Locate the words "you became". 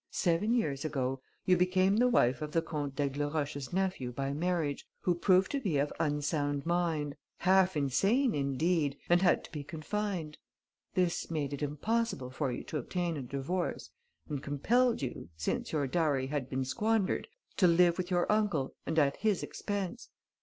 1.45-1.97